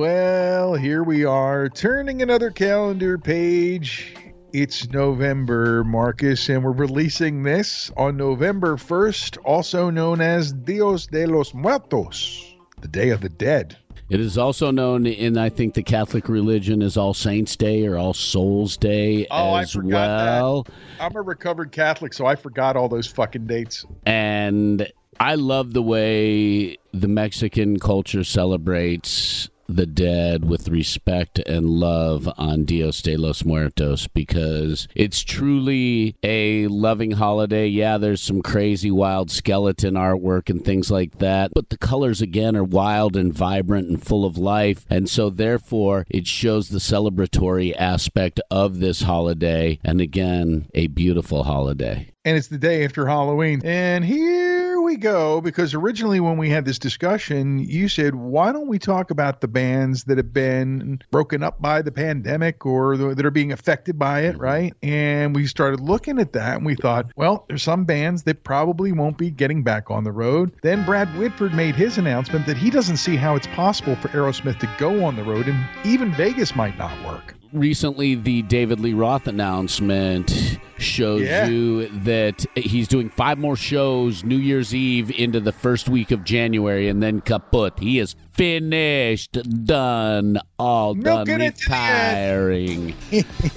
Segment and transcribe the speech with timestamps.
[0.00, 4.14] Well, here we are, turning another calendar page.
[4.52, 11.24] It's November, Marcus, and we're releasing this on November 1st, also known as Dios de
[11.24, 13.78] los Muertos, the Day of the Dead.
[14.10, 17.96] It is also known in, I think, the Catholic religion as All Saints Day or
[17.96, 20.62] All Souls Day Oh, I as forgot well.
[20.64, 20.72] that.
[21.00, 23.86] I'm a recovered Catholic, so I forgot all those fucking dates.
[24.04, 32.28] And I love the way the Mexican culture celebrates the dead with respect and love
[32.38, 37.66] on Dios de los Muertos because it's truly a loving holiday.
[37.66, 42.56] Yeah, there's some crazy wild skeleton artwork and things like that, but the colors again
[42.56, 44.86] are wild and vibrant and full of life.
[44.88, 51.44] And so therefore it shows the celebratory aspect of this holiday and again, a beautiful
[51.44, 52.12] holiday.
[52.24, 53.60] and it's the day after Halloween.
[53.64, 54.55] And here
[54.86, 59.10] we go, because originally when we had this discussion, you said, why don't we talk
[59.10, 63.30] about the bands that have been broken up by the pandemic or the, that are
[63.32, 64.42] being affected by it, mm-hmm.
[64.42, 64.74] right?
[64.82, 68.92] And we started looking at that and we thought, well, there's some bands that probably
[68.92, 70.52] won't be getting back on the road.
[70.62, 74.60] Then Brad Whitford made his announcement that he doesn't see how it's possible for Aerosmith
[74.60, 77.34] to go on the road and even Vegas might not work.
[77.58, 81.46] Recently the David Lee Roth announcement shows Yeah.
[81.48, 86.22] you that he's doing five more shows New Year's Eve into the first week of
[86.24, 87.78] January and then kaput.
[87.78, 92.94] He is finished, done, all Milking done, it to the end.
[92.94, 92.94] retiring.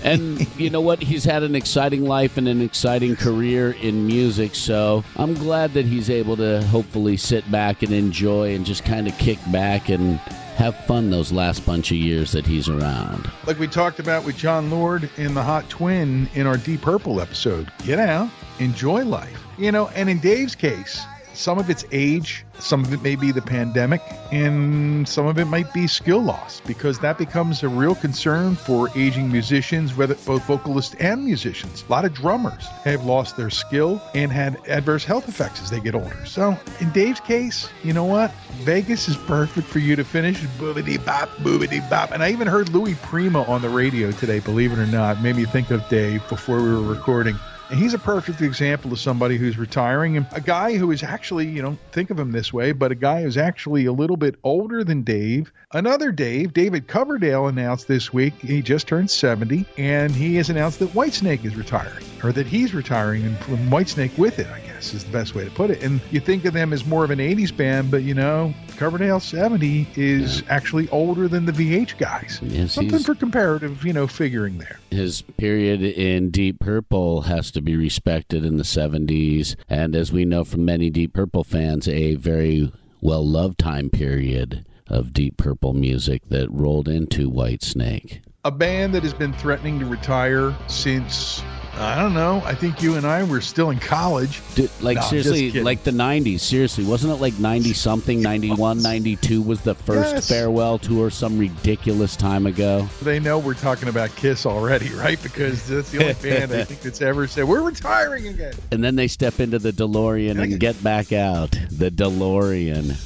[0.04, 1.02] and you know what?
[1.02, 5.86] He's had an exciting life and an exciting career in music, so I'm glad that
[5.86, 10.20] he's able to hopefully sit back and enjoy and just kind of kick back and
[10.60, 13.32] have fun those last bunch of years that he's around.
[13.48, 17.22] like we talked about with Jon Lord in the Hot Twin in our Deep Purple
[17.22, 17.72] episode.
[17.86, 19.42] Get out, enjoy life.
[19.58, 21.02] You know, and in Dave's case,
[21.40, 25.46] some of it's age, some of it may be the pandemic, and some of it
[25.46, 30.44] might be skill loss because that becomes a real concern for aging musicians, whether both
[30.44, 31.86] vocalists and musicians.
[31.88, 35.80] A lot of drummers have lost their skill and had adverse health effects as they
[35.80, 36.26] get older.
[36.26, 38.32] So, in Dave's case, you know what?
[38.64, 42.12] Vegas is perfect for you to finish boobity bop, boobity bop.
[42.12, 45.22] And I even heard Louis Prima on the radio today, believe it or not.
[45.22, 47.38] Made me think of Dave before we were recording.
[47.70, 51.48] And he's a perfect example of somebody who's retiring and a guy who is actually,
[51.48, 54.36] you know, think of him this way, but a guy who's actually a little bit
[54.44, 55.52] older than Dave.
[55.72, 60.80] Another Dave, David Coverdale, announced this week he just turned 70 and he has announced
[60.80, 64.94] that Whitesnake is retiring or that he's retiring and from Whitesnake with it, I guess
[64.96, 65.84] is the best way to put it.
[65.84, 69.20] And you think of them as more of an 80s band, but you know, Coverdale
[69.20, 72.40] 70 is actually older than the VH guys.
[72.42, 74.80] Yes, Something for comparative, you know, figuring there.
[74.90, 80.24] his period in Deep Purple has to be respected in the 70s, and as we
[80.24, 82.72] know from many Deep Purple fans, a very
[83.02, 88.22] well loved time period of Deep Purple music that rolled into Whitesnake.
[88.46, 91.44] A band that has been threatening to retire since
[91.76, 92.42] I don't know.
[92.44, 94.42] I think you and I were still in college.
[94.54, 96.42] Dude, like No, seriously, like the 90s.
[96.42, 100.28] Seriously, wasn't it like 90 something, 91, 92 was the first Yes.
[100.28, 102.90] farewell tour some ridiculous time ago?
[103.02, 105.22] They know we're talking about Kiss already, right?
[105.24, 108.54] Because that's the only band I think that's ever said we're retiring again.
[108.72, 111.52] And then they step into the DeLorean and get back out.
[111.72, 112.98] The DeLorean.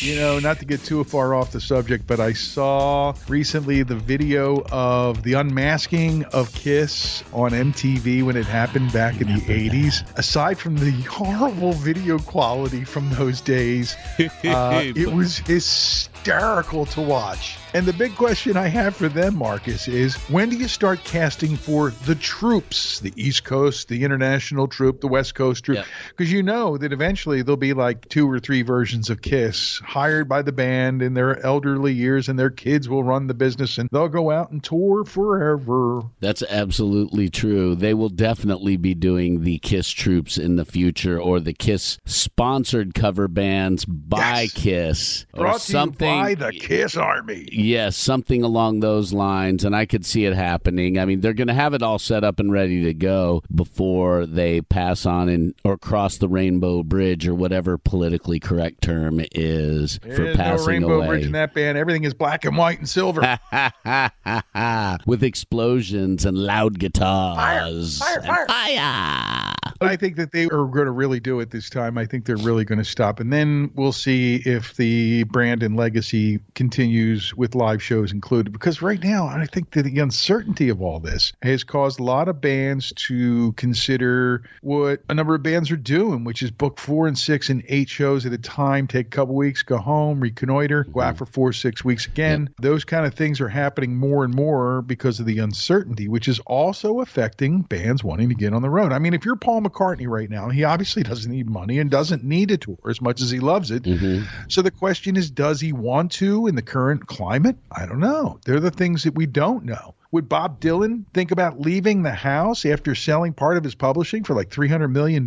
[0.00, 3.96] You know, not to get too far off the subject, but I saw recently the
[3.96, 10.04] video of the unmasking of Kiss on MTV when it happened back in the 80s.
[10.18, 13.96] Aside from the horrible video quality from those days,
[14.44, 17.56] uh, it was hysterical to watch.
[17.72, 21.56] And the big question I have for them, Marcus, is when do you start casting
[21.56, 25.78] for the troops, the East Coast, the international troop, the West Coast troop?
[25.78, 25.84] Yeah.
[26.08, 30.28] Because you know that eventually there'll be like two or three versions of Kiss hired
[30.28, 33.88] by the band in their elderly years, and their kids will run the business and
[33.92, 36.02] they'll go out and tour forever.
[36.20, 37.74] That's absolutely true.
[37.74, 42.94] They will definitely be doing the Kiss troops in the future or the Kiss sponsored
[42.94, 44.52] cover bands by Yes.
[44.54, 46.15] Kiss or Brought something.
[46.22, 47.48] By the Kiss Army.
[47.52, 50.98] Yes, something along those lines, and I could see it happening.
[50.98, 54.26] I mean, they're going to have it all set up and ready to go before
[54.26, 59.98] they pass on and or cross the rainbow bridge or whatever politically correct term is
[59.98, 61.06] for There's no passing Rainbow away.
[61.08, 61.78] Bridge in that band.
[61.78, 63.38] Everything is black and white and silver.
[65.06, 67.98] With explosions and loud guitars.
[67.98, 69.52] Fire, fire, and fire.
[69.80, 71.98] I think that they are going to really do it this time.
[71.98, 73.20] I think they're really going to stop.
[73.20, 78.52] And then we'll see if the brand and legacy continues with live shows included.
[78.52, 82.28] Because right now, I think that the uncertainty of all this has caused a lot
[82.28, 87.06] of bands to consider what a number of bands are doing, which is book four
[87.06, 90.84] and six and eight shows at a time, take a couple weeks, go home, reconnoiter,
[90.84, 91.16] go out mm-hmm.
[91.16, 92.50] for four, six weeks again.
[92.60, 96.40] Those kind of things are happening more and more because of the uncertainty, which is
[96.40, 98.92] also affecting bands wanting to get on the road.
[98.92, 102.22] I mean, if you're Paul McCartney right now, he obviously doesn't need money and doesn't
[102.22, 103.84] need a tour as much as he loves it.
[103.84, 104.24] Mm-hmm.
[104.48, 107.56] So the question is, does he want to in the current climate?
[107.70, 108.38] I don't know.
[108.44, 109.94] They're the things that we don't know.
[110.12, 114.34] Would Bob Dylan think about leaving the house after selling part of his publishing for
[114.34, 115.24] like $300 million?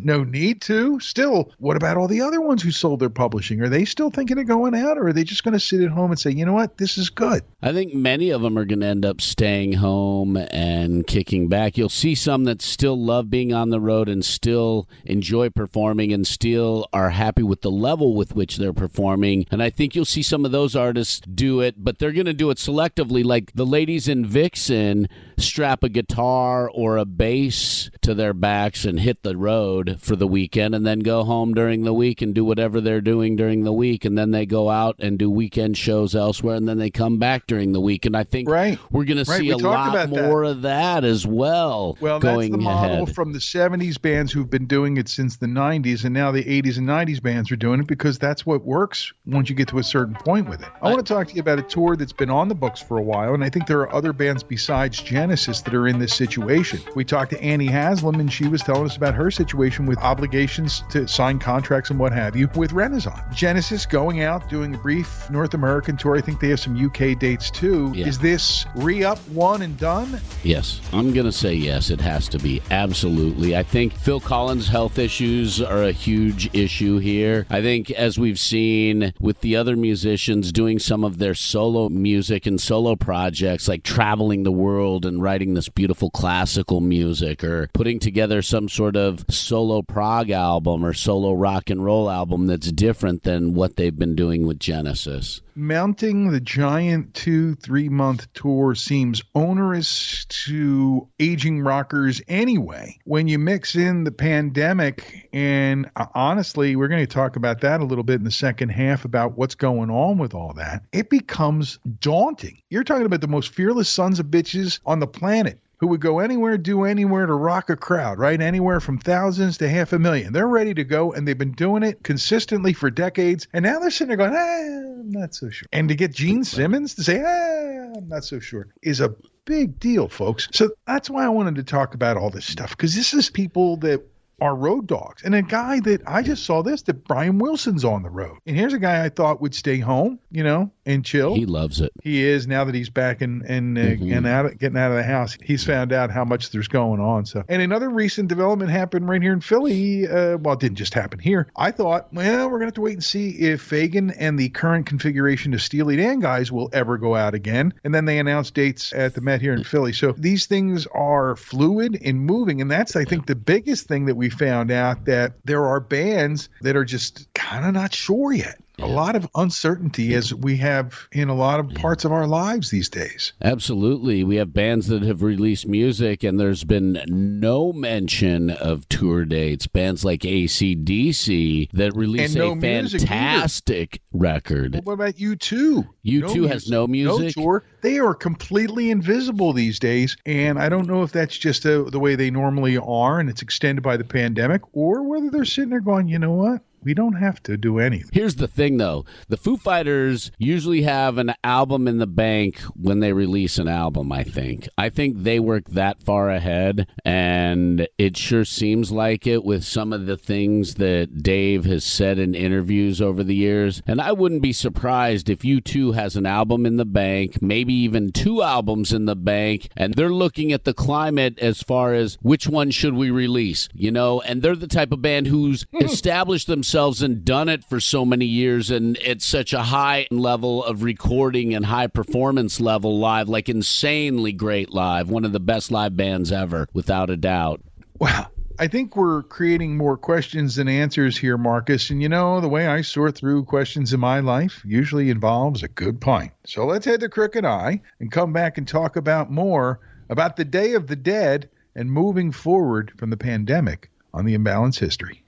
[0.00, 1.00] No need to.
[1.00, 3.60] Still, what about all the other ones who sold their publishing?
[3.60, 5.90] Are they still thinking of going out or are they just going to sit at
[5.90, 7.42] home and say, you know what, this is good?
[7.62, 11.76] I think many of them are going to end up staying home and kicking back.
[11.76, 16.26] You'll see some that still love being on the road and still enjoy performing and
[16.26, 19.46] still are happy with the level with which they're performing.
[19.50, 22.32] And I think you'll see some of those artists do it, but they're going to
[22.32, 23.24] do it selectively.
[23.24, 25.08] Like the ladies in Vixen
[25.40, 30.26] strap a guitar or a bass to their backs and hit the road for the
[30.26, 33.72] weekend and then go home during the week and do whatever they're doing during the
[33.72, 34.04] week.
[34.04, 37.46] And then they go out and do weekend shows elsewhere and then they come back
[37.46, 38.06] during the week.
[38.06, 38.78] And I think Right.
[38.90, 40.28] we're going to see we a lot about that.
[40.28, 43.14] more of that as well Well, going that's the model ahead.
[43.14, 46.78] from the 70s bands who've been doing it since the 90s, and now the 80s
[46.78, 49.82] and 90s bands are doing it because that's what works once you get to a
[49.82, 50.68] certain point with it.
[50.82, 52.96] I want to talk to you about a tour that's been on the books for
[52.98, 56.12] a while, and I think there are other bands besides Genesis that are in this
[56.12, 56.80] situation.
[56.96, 60.82] We talked to Annie Haslam, and she was telling us about her situation with obligations
[60.90, 63.20] to sign contracts and what have you with Renaissance.
[63.32, 66.16] Genesis going out, doing a brief North American tour.
[66.16, 67.92] I think they have some UK dates too.
[67.94, 68.08] Yeah.
[68.08, 70.20] Is this re up one and done?
[70.42, 71.90] Yes, I'm going to say yes.
[71.90, 72.60] It has to be.
[72.72, 73.56] Absolutely.
[73.56, 77.46] I think Phil Collins' health issues are a huge issue here.
[77.50, 82.46] I think, as we've seen with the other musicians doing some of their solo music
[82.46, 87.98] and solo projects, like traveling the world and writing this beautiful classical music or putting
[87.98, 93.22] together some sort of solo prog album or solo rock and roll album that's different
[93.22, 95.40] than what they've been doing with Genesis.
[95.60, 102.98] Mounting the giant two, three month tour seems onerous to aging rockers anyway.
[103.04, 107.80] When you mix in the pandemic, and uh, honestly, we're going to talk about that
[107.80, 111.10] a little bit in the second half about what's going on with all that, it
[111.10, 112.62] becomes daunting.
[112.70, 116.18] You're talking about the most fearless sons of bitches on the planet who would go
[116.18, 118.40] anywhere, do anywhere to rock a crowd, right?
[118.40, 120.32] Anywhere from thousands to half a million.
[120.32, 123.48] They're ready to go, and they've been doing it consistently for decades.
[123.54, 125.66] And now they're sitting there going, ah, I'm not so sure.
[125.72, 129.14] And to get Gene Simmons to say, ah, I'm not so sure, is a
[129.46, 130.48] big deal, folks.
[130.52, 133.78] So that's why I wanted to talk about all this stuff, because this is people
[133.78, 134.02] that
[134.40, 135.22] are road dogs.
[135.22, 138.38] And a guy that I just saw this that Brian Wilson's on the road.
[138.46, 141.34] And here's a guy I thought would stay home, you know, and chill.
[141.34, 141.92] He loves it.
[142.02, 144.12] He is now that he's back and and uh, mm-hmm.
[144.12, 145.36] and out getting out of the house.
[145.42, 147.26] He's found out how much there's going on.
[147.26, 150.08] So, and another recent development happened right here in Philly.
[150.08, 151.48] Uh, well, it didn't just happen here.
[151.56, 154.86] I thought, well, we're gonna have to wait and see if Fagen and the current
[154.86, 157.74] configuration of Steely Dan guys will ever go out again.
[157.84, 159.92] And then they announced dates at the Met here in Philly.
[159.92, 164.16] So these things are fluid and moving, and that's I think the biggest thing that
[164.16, 168.58] we found out that there are bands that are just kind of not sure yet
[168.82, 170.42] a lot of uncertainty as mm-hmm.
[170.42, 173.32] we have in a lot of parts of our lives these days.
[173.42, 174.24] Absolutely.
[174.24, 179.66] We have bands that have released music and there's been no mention of tour dates.
[179.66, 184.74] Bands like ACDC that release no a fantastic record.
[184.74, 185.88] Well, what about U2?
[186.02, 187.36] You no 2 has no music.
[187.36, 187.64] No tour.
[187.82, 190.16] They are completely invisible these days.
[190.26, 193.42] And I don't know if that's just a, the way they normally are and it's
[193.42, 196.62] extended by the pandemic or whether they're sitting there going, you know what?
[196.82, 198.10] We don't have to do anything.
[198.12, 199.04] Here's the thing though.
[199.28, 204.10] The Foo Fighters usually have an album in the bank when they release an album,
[204.12, 204.68] I think.
[204.78, 209.92] I think they work that far ahead and it sure seems like it with some
[209.92, 213.82] of the things that Dave has said in interviews over the years.
[213.86, 218.12] And I wouldn't be surprised if U2 has an album in the bank, maybe even
[218.12, 222.48] two albums in the bank, and they're looking at the climate as far as which
[222.48, 225.84] one should we release, you know, and they're the type of band who's hmm.
[225.84, 230.06] established themselves themselves and done it for so many years and at such a high
[230.12, 235.40] level of recording and high performance level live, like insanely great live, one of the
[235.40, 237.60] best live bands ever, without a doubt.
[237.98, 238.28] Wow.
[238.60, 241.90] I think we're creating more questions than answers here, Marcus.
[241.90, 245.68] And you know, the way I sort through questions in my life usually involves a
[245.68, 246.30] good pint.
[246.46, 250.44] So let's head to Crooked Eye and come back and talk about more about the
[250.44, 255.24] Day of the Dead and moving forward from the pandemic on the imbalance history.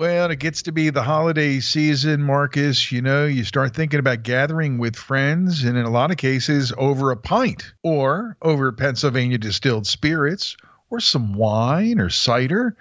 [0.00, 2.90] Well, it gets to be the holiday season, Marcus.
[2.90, 6.72] You know, you start thinking about gathering with friends, and in a lot of cases,
[6.78, 10.56] over a pint or over Pennsylvania distilled spirits
[10.88, 12.78] or some wine or cider.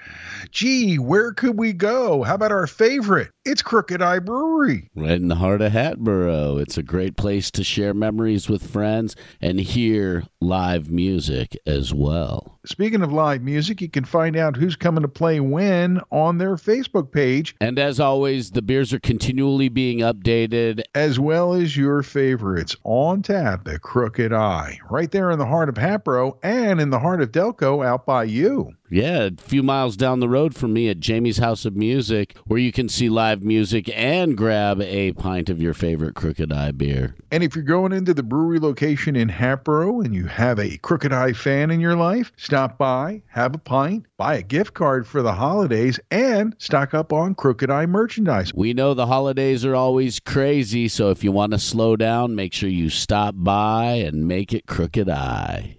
[0.51, 2.23] Gee, where could we go?
[2.23, 3.31] How about our favorite?
[3.51, 4.91] It's Crooked Eye Brewery.
[4.93, 6.57] Right in the heart of Hatboro.
[6.57, 12.59] It's a great place to share memories with friends and hear live music as well.
[12.67, 16.57] Speaking of live music, you can find out who's coming to play when on their
[16.57, 17.55] Facebook page.
[17.59, 20.83] And as always, the beers are continually being updated.
[20.93, 25.69] As well as your favorites on tap at Crooked Eye, right there in the heart
[25.69, 28.73] of Hatboro and in the heart of Delco out by you.
[28.91, 32.59] Yeah, a few miles down the road from me at Jamie's House of Music, where
[32.59, 37.15] you can see live music and grab a pint of your favorite Crooked Eye beer.
[37.31, 41.13] And if you're going into the brewery location in Hatboro and you have a Crooked
[41.13, 45.21] Eye fan in your life, stop by, have a pint, buy a gift card for
[45.21, 48.51] the holidays, and stock up on Crooked Eye merchandise.
[48.55, 52.53] We know the holidays are always crazy, so if you want to slow down, make
[52.53, 55.78] sure you stop by and make it Crooked Eye.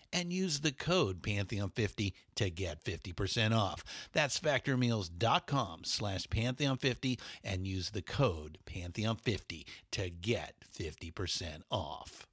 [0.13, 3.83] and use the code Pantheon50 to get 50% off.
[4.13, 12.27] That's factormeals.com slash Pantheon50 and use the code Pantheon50 to get 50% off.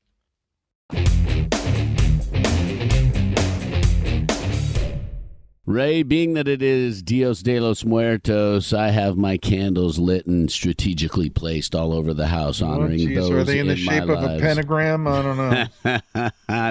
[5.69, 10.51] Ray, being that it is Dios de los Muertos, I have my candles lit and
[10.51, 13.31] strategically placed all over the house, oh, honoring oh, those.
[13.31, 14.41] Are they in the shape of lives.
[14.41, 15.07] a pentagram?
[15.07, 15.67] I don't know.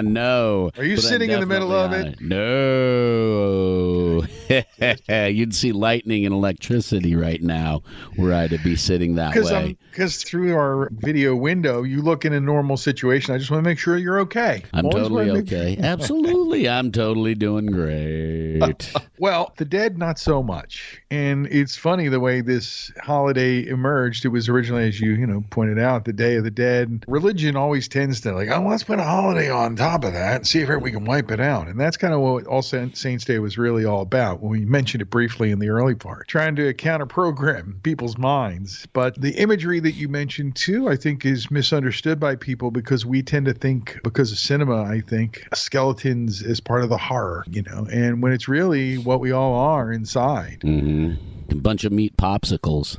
[0.00, 0.72] no.
[0.76, 2.20] Are you sitting in the middle of it?
[2.20, 4.24] No.
[5.28, 7.84] You'd see lightning and electricity right now
[8.16, 9.76] were I to be sitting that way.
[9.90, 13.32] Because through our video window, you look in a normal situation.
[13.32, 14.64] I just want to make sure you're okay.
[14.72, 15.76] I'm Always totally okay.
[15.80, 16.68] Absolutely.
[16.68, 18.87] I'm totally doing great.
[19.20, 21.02] Well, the dead, not so much.
[21.10, 24.24] And it's funny the way this holiday emerged.
[24.24, 27.04] It was originally, as you you know pointed out, the Day of the Dead.
[27.08, 30.46] Religion always tends to like, oh, let's put a holiday on top of that and
[30.46, 31.66] see if we can wipe it out.
[31.66, 34.40] And that's kind of what All Saints Day was really all about.
[34.40, 38.86] When we mentioned it briefly in the early part, trying to counter program people's minds.
[38.92, 43.22] But the imagery that you mentioned too, I think, is misunderstood by people because we
[43.22, 44.84] tend to think because of cinema.
[44.84, 49.20] I think skeletons is part of the horror, you know, and when it's really what
[49.20, 50.58] we all are inside.
[50.62, 51.14] hmm
[51.50, 52.98] A bunch of meat popsicles.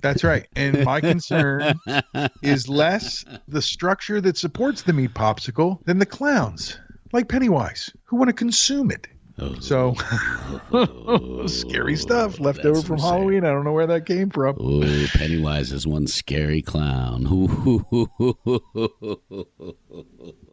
[0.00, 0.46] That's right.
[0.56, 1.78] And my concern
[2.42, 6.78] is less the structure that supports the meat popsicle than the clowns,
[7.12, 9.06] like Pennywise, who want to consume it.
[9.60, 9.94] So
[10.72, 11.46] oh.
[11.46, 13.10] scary stuff left That's over from insane.
[13.10, 13.44] Halloween.
[13.44, 14.56] I don't know where that came from.
[14.60, 17.26] Ooh, Pennywise is one scary clown.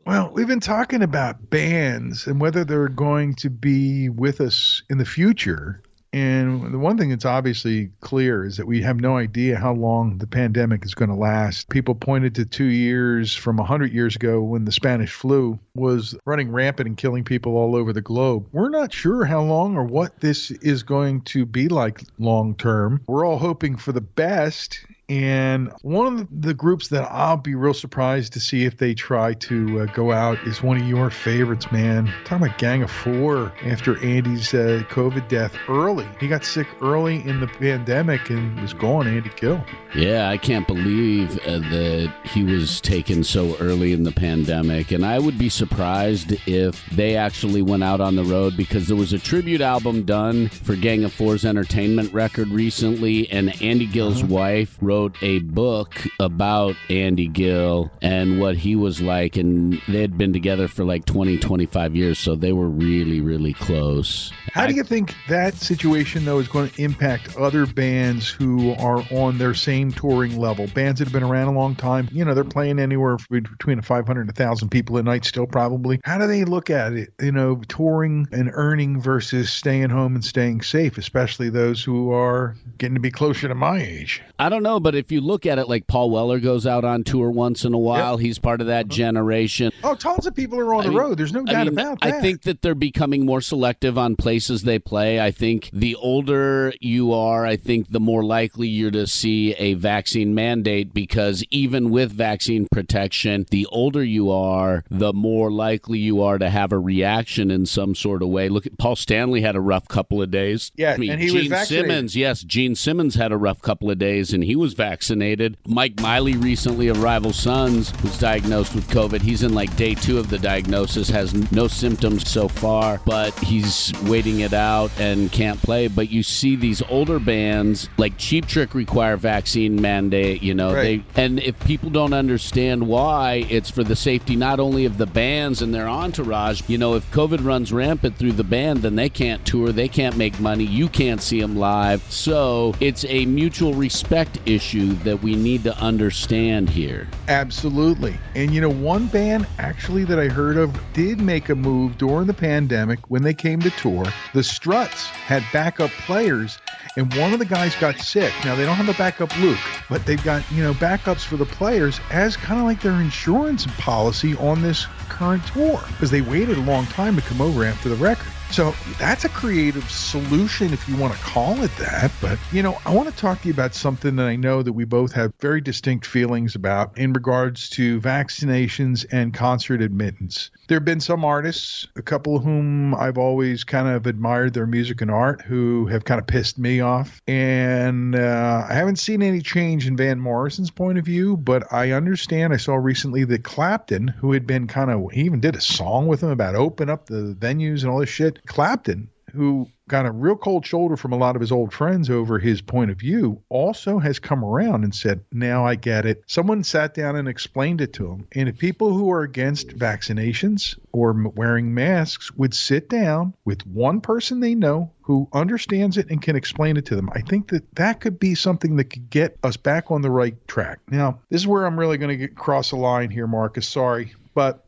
[0.06, 5.00] Well, we've been talking about bands and whether they're going to be with us in
[5.00, 5.82] the future.
[6.16, 10.18] And the one thing that's obviously clear is that we have no idea how long
[10.18, 11.68] the pandemic is going to last.
[11.68, 16.54] People pointed to two years from 100 years ago when the Spanish flu was running
[16.54, 18.48] rampant and killing people all over the globe.
[18.54, 23.02] We're not sure how long or what this is going to be like long term.
[23.08, 24.86] We're all hoping for the best.
[25.08, 29.34] And one of the groups that I'll be real surprised to see if they try
[29.34, 32.12] to uh, go out is one of your favorites, man.
[32.24, 36.08] talking about Gang of Four after Andy's uh, COVID death early.
[36.20, 39.64] He got sick early in the pandemic and was gone, Andy Gill.
[39.94, 44.92] Yeah, I can't believe uh, that he was taken so early in the pandemic.
[44.92, 48.98] And I would be surprised if they actually went out on the road because there
[48.98, 53.30] was a tribute album done for Gang of Four's entertainment record recently.
[53.30, 59.38] And Andy Gill's wife wrote a book about Andy Gill and what he was like.
[59.38, 62.20] And they had been together for like 20, 25 years.
[62.20, 64.32] So they were really, really close.
[64.54, 69.04] How do you think that situation, though, is going to impact other bands who are
[69.12, 70.68] on their same touring level?
[70.68, 74.22] Bands that have been around a long time, you know, they're playing anywhere between 500
[74.22, 76.00] and 1,000 people a night still, probably.
[76.06, 80.24] How do they look at it, you know, touring and earning versus staying home and
[80.24, 84.22] staying safe, especially those who are getting to be closer to my age?
[84.40, 87.04] I don't know, but if you look at it like Paul Weller goes out on
[87.04, 88.94] tour once in a while, he's part of that uh-huh.
[88.94, 89.72] generation.
[89.84, 91.18] Oh, tons of people are on I the mean- road.
[91.18, 92.14] There's no I doubt mean, about that.
[92.14, 95.20] I think that they're becoming more selective on places they play.
[95.20, 99.74] I think the older you are, I think the more likely you're to see a
[99.74, 106.22] vaccine mandate because even with vaccine protection, the older you are, the more likely you
[106.22, 108.50] are to have a reaction in some sort of way.
[108.50, 110.72] Look at Paul Stanley had a rough couple of days.
[110.76, 111.90] Yeah, I mean, and he was Gene vaccinated.
[111.90, 115.58] Simmons, yes, Gene Simmons had a rough couple of days and he was vaccinated.
[115.68, 119.22] Mike Miley recently of Rival Sons was diagnosed with COVID.
[119.22, 123.92] He's in like day two of the diagnosis, has no symptoms so far, but he's
[124.04, 125.88] waiting it out and can't play.
[125.88, 131.04] But you see these older bands like Cheap Trick require vaccine mandate, you know, Right.
[131.16, 135.06] they and if people don't understand why, it's for the safety not only of the
[135.06, 136.62] bands and their entourage.
[136.68, 140.18] You know, if COVID runs rampant through the band, then they can't tour, they can't
[140.18, 142.02] make money, you can't see them live.
[142.10, 147.08] So it's a mutual respect issue that we need to understand here.
[147.28, 148.18] Absolutely.
[148.34, 152.26] And you know, one band actually that I heard of did make a move during
[152.26, 154.06] the pandemic when they came to tour.
[154.34, 156.58] The Struts had backup players,
[156.98, 158.34] and one of the guys got sick.
[158.44, 161.46] Now, they don't have a backup Luke, but they've got, you know, backups for the
[161.46, 166.58] players as kind of like their insurance policy on this current tour because they waited
[166.58, 168.32] a long time to come over after the record.
[168.52, 172.12] So that's a creative solution if you want to call it that.
[172.22, 174.72] But, you know, I want to talk to you about something that I know that
[174.72, 180.52] we both have very distinct feelings about in regards to vaccinations and concert admittance.
[180.68, 184.68] There have been some artists, a couple of whom I've always kind of admired their
[184.68, 187.22] music and art, who have kind of pissed me off.
[187.28, 191.92] And uh, I haven't seen any change in Van Morrison's point of view, but I
[191.92, 192.54] understand.
[192.54, 196.08] I saw recently that Clapton, who had been kind of, he even did a song
[196.08, 198.46] with him about open up the venues and all this shit.
[198.46, 202.40] Clapton, who got a real cold shoulder from a lot of his old friends over
[202.40, 206.24] his point of view, also has come around and said, Now I get it.
[206.28, 208.28] Someone sat down and explained it to him.
[208.32, 214.02] And if people who are against vaccinations or wearing masks would sit down with one
[214.02, 217.76] person they know who understands it and can explain it to them, I think that
[217.76, 220.80] that could be something that could get us back on the right track.
[220.90, 223.68] Now, this is where I'm really going to cross a line here, Marcus.
[223.68, 224.14] Sorry.
[224.34, 224.65] But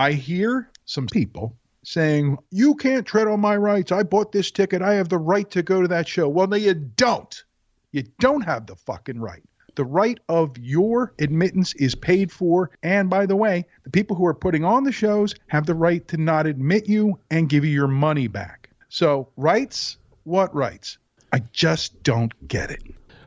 [0.00, 3.92] I hear some people saying, You can't tread on my rights.
[3.92, 4.80] I bought this ticket.
[4.80, 6.26] I have the right to go to that show.
[6.26, 7.44] Well, no, you don't.
[7.92, 9.42] You don't have the fucking right.
[9.74, 12.70] The right of your admittance is paid for.
[12.82, 16.08] And by the way, the people who are putting on the shows have the right
[16.08, 18.70] to not admit you and give you your money back.
[18.88, 19.98] So, rights?
[20.24, 20.96] What rights?
[21.30, 22.82] I just don't get it.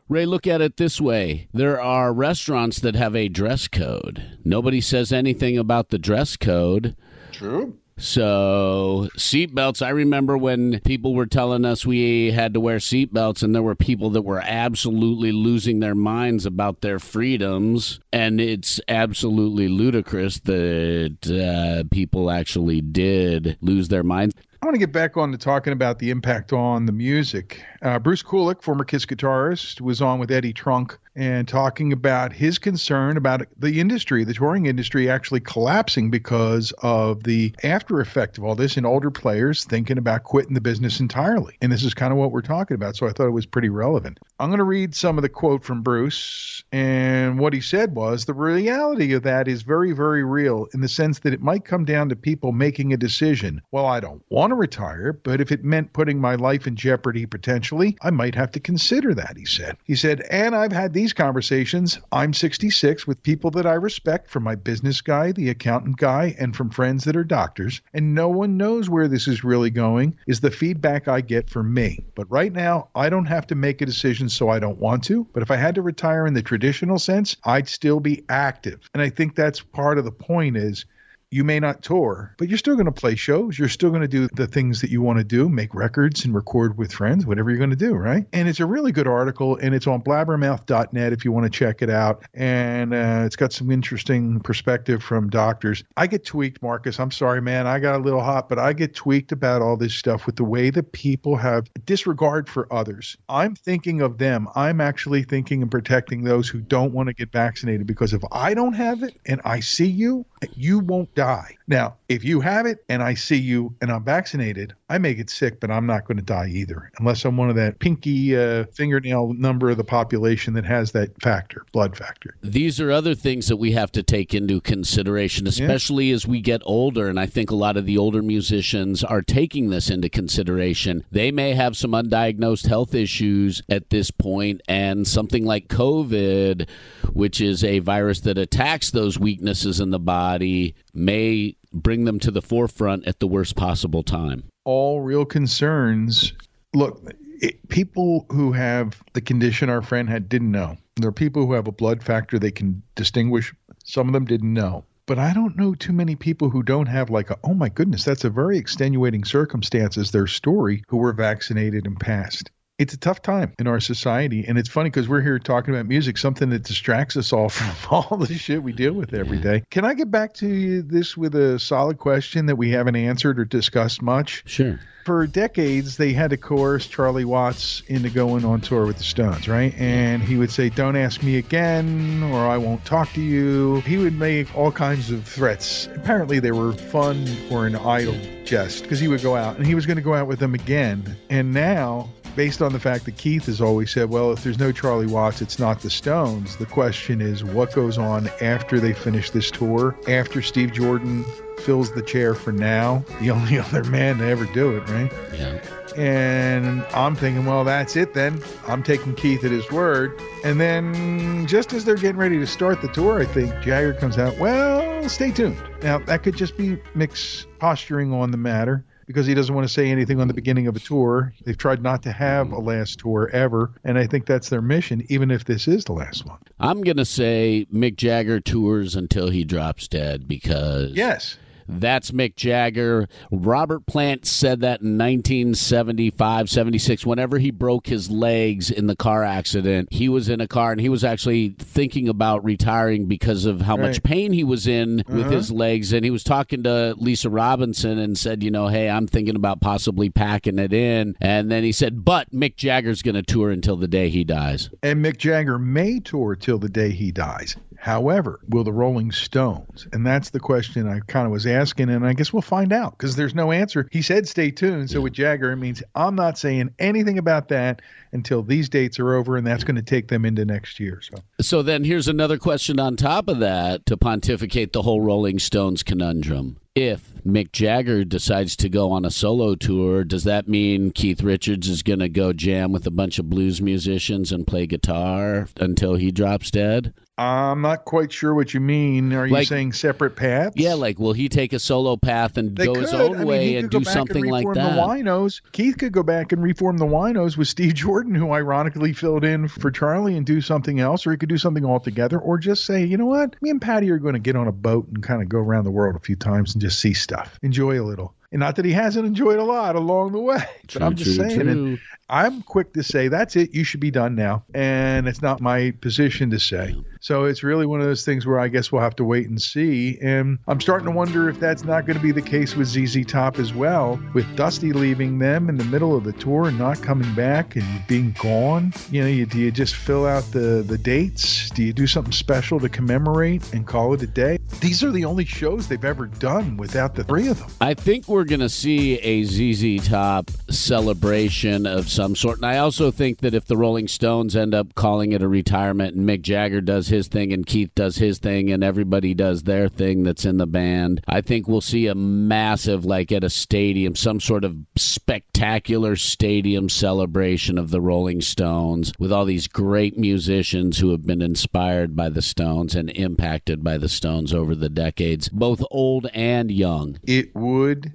[0.08, 1.48] Ray, look at it this way.
[1.54, 4.38] There are restaurants that have a dress code.
[4.44, 6.94] Nobody says anything about the dress code.
[7.32, 7.78] True.
[7.96, 9.80] So, seatbelts.
[9.80, 13.76] I remember when people were telling us we had to wear seatbelts, and there were
[13.76, 18.00] people that were absolutely losing their minds about their freedoms.
[18.12, 24.34] And it's absolutely ludicrous that uh, people actually did lose their minds.
[24.64, 27.62] I want to get back on to talking about the impact on the music.
[27.82, 32.58] Uh, Bruce Kulick, former Kiss guitarist, was on with Eddie Trunk and talking about his
[32.58, 38.44] concern about the industry, the touring industry actually collapsing because of the after effect of
[38.44, 41.56] all this and older players thinking about quitting the business entirely.
[41.60, 42.96] And this is kind of what we're talking about.
[42.96, 44.18] So I thought it was pretty relevant.
[44.38, 46.64] I'm going to read some of the quote from Bruce.
[46.72, 50.88] And what he said was the reality of that is very, very real in the
[50.88, 53.62] sense that it might come down to people making a decision.
[53.70, 57.26] Well, I don't want to retire, but if it meant putting my life in jeopardy
[57.26, 59.76] potentially, I might have to consider that, he said.
[59.84, 61.98] He said, and I've had these conversations.
[62.12, 66.56] I'm 66 with people that I respect from my business guy, the accountant guy, and
[66.56, 70.40] from friends that are doctors, and no one knows where this is really going, is
[70.40, 72.04] the feedback I get from me.
[72.14, 75.26] But right now, I don't have to make a decision so I don't want to.
[75.32, 78.88] But if I had to retire in the traditional sense, I'd still be active.
[78.94, 80.86] And I think that's part of the point is
[81.30, 83.58] you may not tour, but you're still going to play shows.
[83.58, 86.34] You're still going to do the things that you want to do, make records and
[86.34, 88.26] record with friends, whatever you're going to do, right?
[88.32, 91.82] And it's a really good article, and it's on blabbermouth.net if you want to check
[91.82, 92.24] it out.
[92.34, 95.82] And uh, it's got some interesting perspective from doctors.
[95.96, 97.00] I get tweaked, Marcus.
[97.00, 97.66] I'm sorry, man.
[97.66, 100.44] I got a little hot, but I get tweaked about all this stuff with the
[100.44, 103.16] way that people have disregard for others.
[103.28, 104.48] I'm thinking of them.
[104.54, 108.54] I'm actually thinking and protecting those who don't want to get vaccinated because if I
[108.54, 110.24] don't have it and I see you,
[110.56, 111.56] you won't die.
[111.66, 115.28] Now, if you have it and I see you and I'm vaccinated, I may get
[115.28, 118.64] sick, but I'm not going to die either, unless I'm one of that pinky uh,
[118.66, 122.36] fingernail number of the population that has that factor, blood factor.
[122.42, 126.14] These are other things that we have to take into consideration, especially yeah.
[126.14, 127.08] as we get older.
[127.08, 131.04] And I think a lot of the older musicians are taking this into consideration.
[131.10, 136.68] They may have some undiagnosed health issues at this point, and something like COVID,
[137.12, 142.30] which is a virus that attacks those weaknesses in the body, may bring them to
[142.30, 144.44] the forefront at the worst possible time.
[144.64, 146.32] All real concerns.
[146.74, 147.02] Look,
[147.40, 150.76] it, people who have the condition our friend had didn't know.
[150.96, 153.54] There are people who have a blood factor they can distinguish.
[153.84, 154.84] Some of them didn't know.
[155.06, 158.04] But I don't know too many people who don't have like a, oh my goodness,
[158.04, 162.98] that's a very extenuating circumstance as their story who were vaccinated and passed it's a
[162.98, 166.50] tough time in our society and it's funny because we're here talking about music something
[166.50, 169.62] that distracts us all from all the shit we deal with every day.
[169.70, 173.44] Can i get back to this with a solid question that we haven't answered or
[173.44, 174.42] discussed much?
[174.46, 174.80] Sure.
[175.04, 179.46] For decades they had to coerce charlie watts into going on tour with the stones
[179.46, 179.72] right?
[179.78, 183.82] And he would say don't ask me again or i won't talk to you.
[183.82, 185.88] He would make all kinds of threats.
[185.94, 189.76] Apparently they were fun or an idle jest because he would go out and he
[189.76, 191.16] was going to go out with them again.
[191.30, 194.72] And now based on the fact that Keith has always said, well, if there's no
[194.72, 196.56] Charlie Watts, it's not the Stones.
[196.56, 201.24] The question is what goes on after they finish this tour, after Steve Jordan
[201.58, 205.12] fills the chair for now, the only other man to ever do it, right?
[205.32, 205.60] Yeah.
[205.96, 208.42] And I'm thinking, well, that's it then.
[208.66, 210.20] I'm taking Keith at his word.
[210.42, 214.18] And then just as they're getting ready to start the tour, I think Jagger comes
[214.18, 215.56] out, well, stay tuned.
[215.82, 219.72] Now, that could just be Mick's posturing on the matter because he doesn't want to
[219.72, 221.32] say anything on the beginning of a tour.
[221.44, 222.52] They've tried not to have mm.
[222.54, 225.92] a last tour ever, and I think that's their mission, even if this is the
[225.92, 226.38] last one.
[226.60, 230.92] I'm going to say Mick Jagger tours until he drops dead because.
[230.92, 231.36] Yes.
[231.68, 233.08] That's Mick Jagger.
[233.30, 237.06] Robert Plant said that in 1975, 76.
[237.06, 240.80] Whenever he broke his legs in the car accident, he was in a car and
[240.80, 243.88] he was actually thinking about retiring because of how right.
[243.88, 245.16] much pain he was in uh-huh.
[245.16, 245.92] with his legs.
[245.92, 249.60] And he was talking to Lisa Robinson and said, you know, hey, I'm thinking about
[249.60, 251.16] possibly packing it in.
[251.20, 254.70] And then he said, but Mick Jagger's going to tour until the day he dies.
[254.82, 257.56] And Mick Jagger may tour till the day he dies.
[257.84, 259.86] However, will the Rolling Stones?
[259.92, 262.96] And that's the question I kind of was asking, and I guess we'll find out
[262.96, 263.90] because there's no answer.
[263.92, 264.88] He said stay tuned.
[264.88, 269.12] So with Jagger, it means I'm not saying anything about that until these dates are
[269.12, 271.02] over, and that's going to take them into next year.
[271.02, 275.38] So, so then here's another question on top of that to pontificate the whole Rolling
[275.38, 276.56] Stones conundrum.
[276.74, 281.68] if Mick Jagger decides to go on a solo tour, does that mean Keith Richards
[281.68, 285.96] is going to go jam with a bunch of blues musicians and play guitar until
[285.96, 286.94] he drops dead?
[287.16, 289.12] I'm not quite sure what you mean.
[289.12, 290.56] Are you saying separate paths?
[290.56, 292.82] Yeah, like will he take a solo path and They go could.
[292.82, 294.74] his own I mean, way and do something and like that?
[294.74, 295.40] The Winos.
[295.52, 299.46] Keith could go back and reform the Winos with Steve Jordan, who ironically filled in
[299.46, 302.84] for Charlie, and do something else, or he could do something altogether, or just say,
[302.84, 305.22] you know what, me and Patti are going to get on a boat and kind
[305.22, 308.12] of go around the world a few times and just see stuff, enjoy a little.
[308.32, 311.14] And not that he hasn't enjoyed a lot along the way, but True, I'm just
[311.16, 311.40] true, saying.
[311.42, 311.78] true.
[312.08, 313.54] I'm quick to say that's it.
[313.54, 316.76] You should be done now, and it's not my position to say.
[317.00, 319.40] So it's really one of those things where I guess we'll have to wait and
[319.40, 319.98] see.
[320.02, 323.06] And I'm starting to wonder if that's not going to be the case with ZZ
[323.06, 326.82] Top as well, with Dusty leaving them in the middle of the tour and not
[326.82, 328.72] coming back and being gone.
[328.90, 331.50] You know, you, do you just fill out the the dates?
[331.50, 334.38] Do you do something special to commemorate and call it a day?
[334.60, 337.50] These are the only shows they've ever done without the three of them.
[337.60, 342.38] I think we're going to see a ZZ Top celebration of some sort.
[342.38, 345.94] And I also think that if the Rolling Stones end up calling it a retirement
[345.94, 349.68] and Mick Jagger does his thing and Keith does his thing and everybody does their
[349.68, 353.94] thing that's in the band, I think we'll see a massive, like at a stadium,
[353.94, 360.78] some sort of spectacular stadium celebration of the Rolling Stones with all these great musicians
[360.78, 365.28] who have been inspired by the Stones and impacted by the Stones over the decades,
[365.28, 366.98] both old and young.
[367.04, 367.92] It would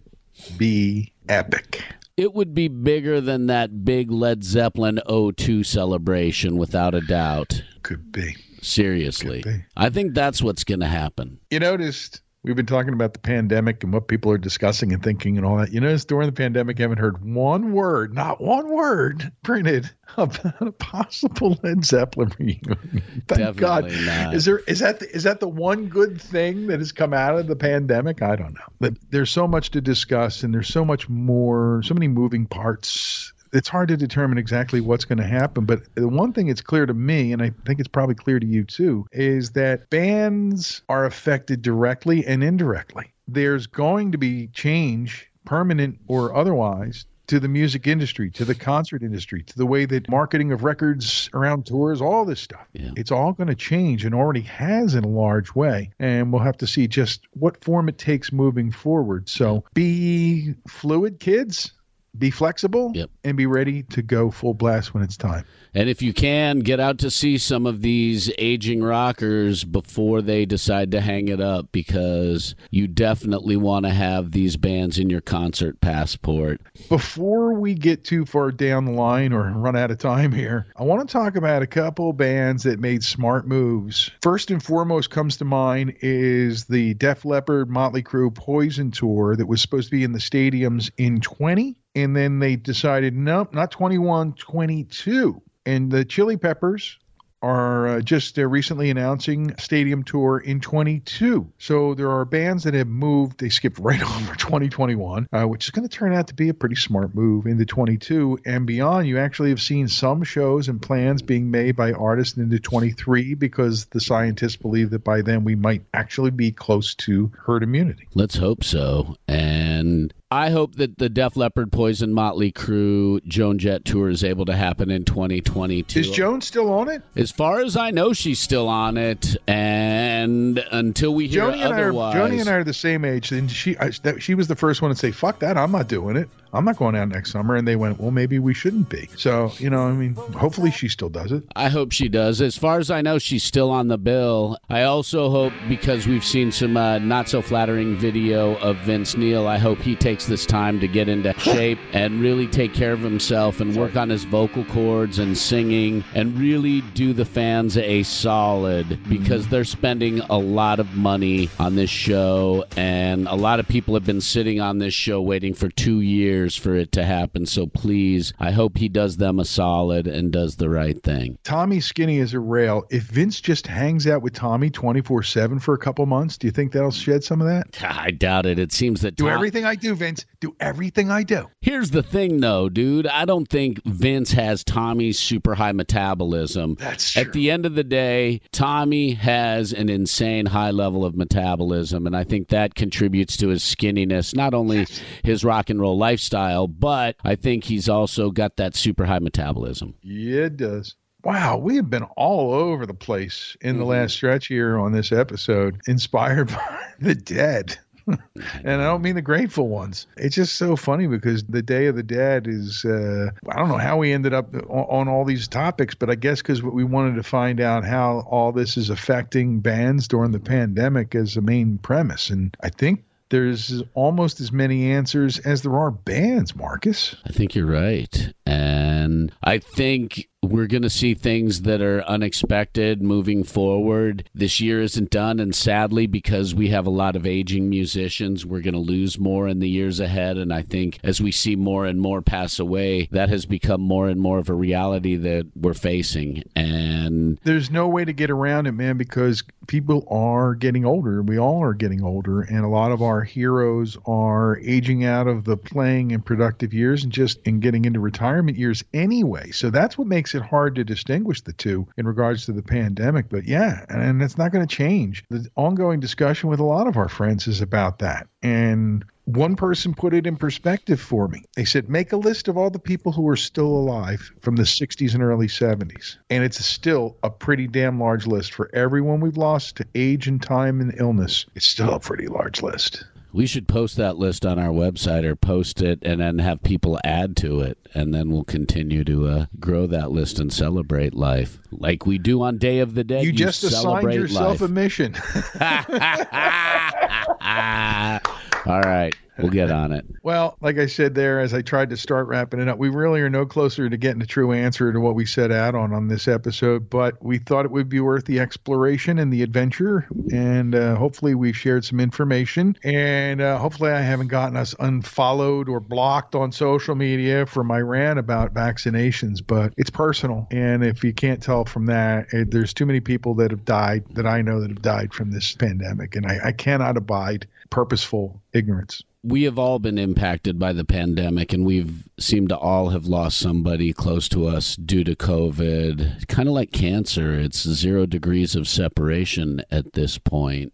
[0.57, 1.83] be epic.
[2.19, 7.63] It would be bigger than that big Led Zeppelin O2 celebration, without a doubt.
[7.81, 8.35] Could be.
[8.61, 9.41] Seriously.
[9.41, 9.65] Could be.
[9.77, 11.39] I think that's what's going to happen.
[11.49, 15.37] You noticed we've been talking about the pandemic and what people are discussing and thinking
[15.37, 15.71] and all that.
[15.71, 20.61] You notice during the pandemic, I haven't heard one word, not one word printed about
[20.61, 23.03] a possible Led Zeppelin reunion.
[23.27, 23.91] Thank God.
[23.91, 24.33] Not.
[24.33, 27.37] Is there is that the, is that the one good thing that has come out
[27.37, 28.21] of the pandemic?
[28.21, 28.61] I don't know.
[28.79, 33.33] But there's so much to discuss and there's so much more, so many moving parts.
[33.51, 36.85] It's hard to determine exactly what's going to happen, but the one thing that's clear
[36.85, 41.05] to me, and I think it's probably clear to you too, is that bands are
[41.05, 43.13] affected directly and indirectly.
[43.27, 49.03] There's going to be change, permanent or otherwise, to the music industry, to the concert
[49.03, 52.67] industry, to the way that marketing of records around tours, all this stuff.
[52.73, 52.89] Yeah.
[52.97, 55.91] It's all going to change and already has in a large way.
[55.99, 59.29] And we'll have to see just what form it takes moving forward.
[59.29, 61.71] So be fluid, kids.
[62.19, 63.09] Be flexible Yep.
[63.23, 65.45] and be ready to go full blast when it's time.
[65.73, 70.45] And if you can, get out to see some of these aging rockers before they
[70.45, 75.21] decide to hang it up because you definitely want to have these bands in your
[75.21, 76.59] concert passport.
[76.89, 80.83] Before we get too far down the line or run out of time here, I
[80.83, 84.09] want to talk about a couple bands that made smart moves.
[84.23, 89.45] First and foremost comes to mind is the Def Leppard Motley Crue Poison tour that
[89.45, 93.71] was supposed to be in the stadiums in 20 and then they decided nope, not
[93.71, 95.41] 21, 22.
[95.65, 96.97] And the Chili Peppers
[97.41, 101.51] are uh, just uh, recently announcing stadium tour in 22.
[101.57, 103.39] So there are bands that have moved.
[103.39, 106.53] They skipped right over 2021, uh, which is going to turn out to be a
[106.53, 109.07] pretty smart move into 22 and beyond.
[109.07, 113.85] You actually have seen some shows and plans being made by artists into 23 because
[113.85, 118.07] the scientists believe that by then we might actually be close to herd immunity.
[118.13, 119.15] Let's hope so.
[119.27, 124.45] And I hope that the Def Leppard Poison Motley Crue Joan Jett tour is able
[124.45, 125.99] to happen in 2022.
[125.99, 127.01] Is Joan still on it?
[127.15, 131.61] As far as I know, she's still on it, and until we hear Joni and,
[131.63, 134.35] I are, otherwise, Joni and I are the same age, and she I, that, she
[134.35, 136.29] was the first one to say, "Fuck that, I'm not doing it.
[136.53, 139.51] I'm not going out next summer." And they went, "Well, maybe we shouldn't be." So
[139.57, 141.43] you know, I mean, hopefully she still does it.
[141.55, 142.39] I hope she does.
[142.39, 144.59] As far as I know, she's still on the bill.
[144.69, 149.47] I also hope because we've seen some uh, not so flattering video of Vince Neil.
[149.47, 152.99] I hope he takes this time to get into shape and really take care of
[152.99, 158.03] himself and work on his vocal cords and singing and really do the fans a
[158.03, 159.51] solid because mm-hmm.
[159.51, 164.05] they're spending a lot of money on this show and a lot of people have
[164.05, 167.45] been sitting on this show waiting for two years for it to happen.
[167.45, 171.37] So please, I hope he does them a solid and does the right thing.
[171.43, 172.85] Tommy skinny as a rail.
[172.89, 176.51] If Vince just hangs out with Tommy 24 7 for a couple months, do you
[176.51, 177.81] think that'll shed some of that?
[177.83, 178.59] I doubt it.
[178.59, 180.08] It seems that Do Tom- everything I do, Vince.
[180.39, 181.49] Do everything I do.
[181.61, 183.07] Here's the thing, though, dude.
[183.07, 186.75] I don't think Vince has Tommy's super high metabolism.
[186.79, 187.21] That's true.
[187.21, 192.15] At the end of the day, Tommy has an insane high level of metabolism, and
[192.15, 194.35] I think that contributes to his skinniness.
[194.35, 194.85] Not only
[195.23, 199.95] his rock and roll lifestyle, but I think he's also got that super high metabolism.
[200.01, 200.95] Yeah, it does.
[201.23, 203.91] Wow, we have been all over the place in the mm-hmm.
[203.91, 207.77] last stretch here on this episode, inspired by the dead.
[208.63, 210.07] and I don't mean the grateful ones.
[210.17, 213.77] It's just so funny because the Day of the Dead is, uh, I don't know
[213.77, 217.15] how we ended up on, on all these topics, but I guess because we wanted
[217.15, 221.77] to find out how all this is affecting bands during the pandemic as a main
[221.77, 222.29] premise.
[222.29, 227.15] And I think there's almost as many answers as there are bands, Marcus.
[227.25, 228.33] I think you're right.
[228.45, 234.29] And I think we're going to see things that are unexpected moving forward.
[234.33, 238.61] This year isn't done, and sadly, because we have a lot of aging musicians, we're
[238.61, 240.37] going to lose more in the years ahead.
[240.37, 244.07] And I think as we see more and more pass away, that has become more
[244.07, 246.43] and more of a reality that we're facing.
[246.55, 251.21] And there's no way to get around it, man, because people are getting older.
[251.21, 255.43] We all are getting older, and a lot of our heroes are aging out of
[255.43, 259.51] the playing and productive years and just and getting into retirement years anyway.
[259.51, 262.61] So that's what makes makes it hard to distinguish the two in regards to the
[262.61, 263.29] pandemic.
[263.29, 265.23] But yeah, and it's not going to change.
[265.29, 268.27] The ongoing discussion with a lot of our friends is about that.
[268.43, 271.45] And one person put it in perspective for me.
[271.55, 274.63] They said, make a list of all the people who are still alive from the
[274.63, 276.17] 60s and early 70s.
[276.29, 278.53] And it's still a pretty damn large list.
[278.53, 282.61] For everyone we've lost to age and time and illness, it's still a pretty large
[282.61, 283.03] list.
[283.31, 286.99] We should post that list on our website or post it and then have people
[287.03, 287.77] add to it.
[287.93, 292.41] And then we'll continue to uh, grow that list and celebrate life like we do
[292.41, 293.23] on Day of the Dead.
[293.23, 294.69] You, you just assigned yourself life.
[294.69, 295.15] a mission.
[298.65, 299.15] All right.
[299.41, 300.05] We'll get on it.
[300.21, 303.21] Well, like I said there, as I tried to start wrapping it up, we really
[303.21, 306.07] are no closer to getting a true answer to what we set out on on
[306.07, 310.07] this episode, but we thought it would be worth the exploration and the adventure.
[310.31, 312.77] And uh, hopefully, we shared some information.
[312.83, 317.79] And uh, hopefully, I haven't gotten us unfollowed or blocked on social media for my
[317.79, 320.47] rant about vaccinations, but it's personal.
[320.51, 324.03] And if you can't tell from that, it, there's too many people that have died
[324.11, 326.15] that I know that have died from this pandemic.
[326.15, 331.51] And I, I cannot abide purposeful ignorance we have all been impacted by the pandemic
[331.51, 336.27] and we've seemed to all have lost somebody close to us due to covid.
[336.27, 340.73] Kind of like cancer it's zero degrees of separation at this point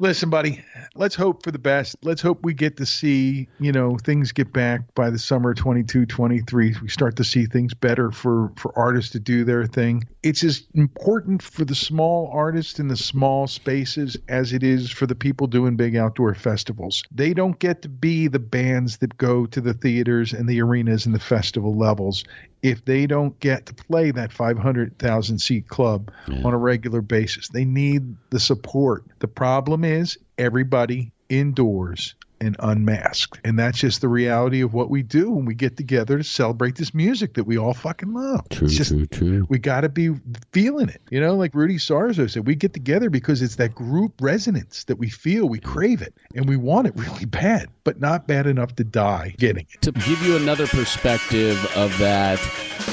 [0.00, 0.60] Listen, buddy,
[0.96, 1.96] let's hope for the best.
[2.02, 6.04] Let's hope we get to see, you know, things get back by the summer 22,
[6.06, 6.74] 23.
[6.82, 10.08] We start to see things better for, for artists to do their thing.
[10.24, 15.06] It's as important for the small artists in the small spaces as it is for
[15.06, 17.04] the people doing big outdoor festivals.
[17.12, 21.06] They don't get to be the bands that go to the theaters and the arenas
[21.06, 22.24] and the festival levels
[22.64, 26.42] if they don't get to play that 500,000 seat club yeah.
[26.44, 27.48] on a regular basis.
[27.48, 29.04] They need the support.
[29.18, 33.40] The problem is everybody indoors and unmasked.
[33.44, 36.76] And that's just the reality of what we do when we get together to celebrate
[36.76, 38.48] this music that we all fucking love.
[38.50, 39.46] True, just, true, true.
[39.48, 40.14] We got to be
[40.52, 41.00] feeling it.
[41.10, 44.96] You know, like Rudy Sarzo said, we get together because it's that group resonance that
[44.96, 48.76] we feel, we crave it, and we want it really bad, but not bad enough
[48.76, 49.82] to die getting it.
[49.82, 52.40] To give you another perspective of that,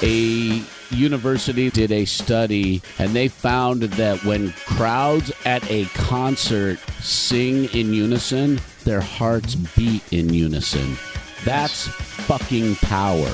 [0.01, 7.65] a university did a study and they found that when crowds at a concert sing
[7.73, 10.97] in unison, their hearts beat in unison.
[11.43, 13.27] That's fucking power.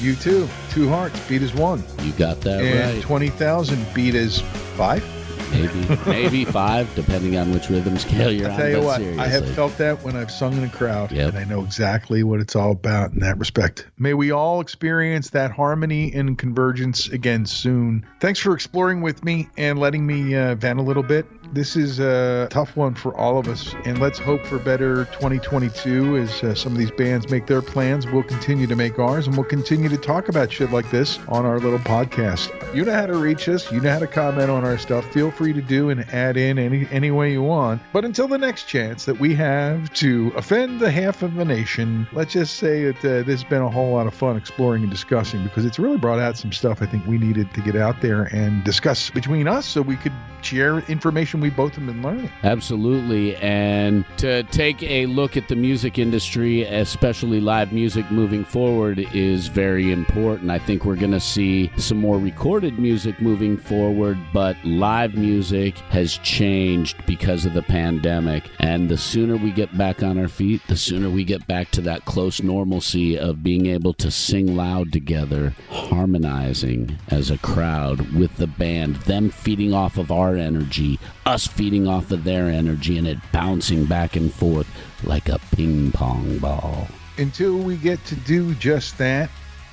[0.00, 0.48] U2.
[0.70, 1.82] Two hearts beat as one.
[2.02, 3.02] You got that and right.
[3.02, 4.40] 20,000 beat as
[4.76, 5.04] five?
[5.50, 8.54] maybe maybe five, depending on which rhythm scale you're on.
[8.54, 9.22] I tell you what, seriously.
[9.22, 11.30] I have felt that when I've sung in a crowd, yep.
[11.30, 13.86] and I know exactly what it's all about in that respect.
[13.98, 18.06] May we all experience that harmony and convergence again soon.
[18.20, 21.26] Thanks for exploring with me and letting me uh, vent a little bit.
[21.52, 26.18] This is a tough one for all of us, and let's hope for better 2022
[26.18, 28.06] as uh, some of these bands make their plans.
[28.06, 31.46] We'll continue to make ours, and we'll continue to talk about shit like this on
[31.46, 32.52] our little podcast.
[32.74, 33.72] You know how to reach us.
[33.72, 35.10] You know how to comment on our stuff.
[35.10, 37.80] Feel free to do and add in any any way you want.
[37.94, 42.06] But until the next chance that we have to offend the half of the nation,
[42.12, 44.90] let's just say that uh, this has been a whole lot of fun exploring and
[44.90, 48.02] discussing because it's really brought out some stuff I think we needed to get out
[48.02, 52.30] there and discuss between us so we could share information we both have been learning.
[52.42, 53.36] Absolutely.
[53.36, 59.48] And to take a look at the music industry, especially live music moving forward, is
[59.48, 60.50] very important.
[60.50, 65.78] I think we're going to see some more recorded music moving forward, but live music
[65.90, 68.44] has changed because of the pandemic.
[68.60, 71.80] And the sooner we get back on our feet, the sooner we get back to
[71.82, 78.36] that close normalcy of being able to sing loud together, harmonizing as a crowd with
[78.36, 80.98] the band, them feeding off of our energy,
[81.28, 84.66] us feeding off of their energy, and it bouncing back and forth
[85.04, 86.88] like a ping pong ball.
[87.18, 89.28] Until we get to do just that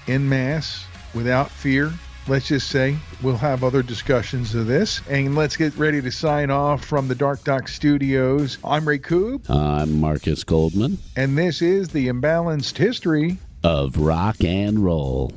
[0.07, 1.93] in mass, without fear,
[2.27, 5.01] let's just say we'll have other discussions of this.
[5.09, 8.57] And let's get ready to sign off from the Dark Doc Studios.
[8.61, 14.83] I'm Ray Coob, I'm Marcus Goldman and this is the Imbalanced History of Rock and
[14.83, 15.31] Roll.